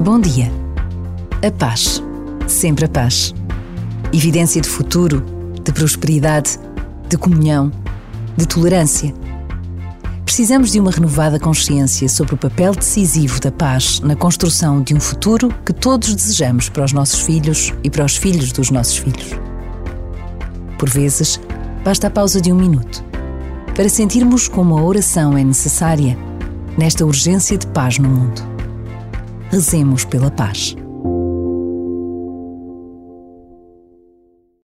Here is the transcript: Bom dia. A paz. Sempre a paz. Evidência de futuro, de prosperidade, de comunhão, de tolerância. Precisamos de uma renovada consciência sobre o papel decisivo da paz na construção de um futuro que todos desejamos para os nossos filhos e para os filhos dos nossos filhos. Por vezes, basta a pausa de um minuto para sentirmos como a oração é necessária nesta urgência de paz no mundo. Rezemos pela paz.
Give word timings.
Bom 0.00 0.20
dia. 0.20 0.52
A 1.42 1.50
paz. 1.50 2.02
Sempre 2.46 2.84
a 2.84 2.88
paz. 2.88 3.34
Evidência 4.12 4.60
de 4.60 4.68
futuro, 4.68 5.24
de 5.64 5.72
prosperidade, 5.72 6.58
de 7.08 7.16
comunhão, 7.16 7.72
de 8.36 8.46
tolerância. 8.46 9.14
Precisamos 10.22 10.70
de 10.70 10.78
uma 10.78 10.90
renovada 10.90 11.40
consciência 11.40 12.10
sobre 12.10 12.34
o 12.34 12.36
papel 12.36 12.74
decisivo 12.74 13.40
da 13.40 13.50
paz 13.50 14.00
na 14.00 14.14
construção 14.14 14.82
de 14.82 14.94
um 14.94 15.00
futuro 15.00 15.48
que 15.64 15.72
todos 15.72 16.14
desejamos 16.14 16.68
para 16.68 16.84
os 16.84 16.92
nossos 16.92 17.20
filhos 17.20 17.72
e 17.82 17.88
para 17.88 18.04
os 18.04 18.16
filhos 18.16 18.52
dos 18.52 18.70
nossos 18.70 18.98
filhos. 18.98 19.30
Por 20.78 20.90
vezes, 20.90 21.40
basta 21.82 22.08
a 22.08 22.10
pausa 22.10 22.38
de 22.38 22.52
um 22.52 22.56
minuto 22.56 23.02
para 23.74 23.88
sentirmos 23.88 24.46
como 24.46 24.76
a 24.78 24.82
oração 24.82 25.38
é 25.38 25.42
necessária 25.42 26.18
nesta 26.76 27.04
urgência 27.04 27.56
de 27.56 27.66
paz 27.68 27.98
no 27.98 28.10
mundo. 28.10 28.55
Rezemos 29.56 30.04
pela 30.04 30.30
paz. 30.30 30.76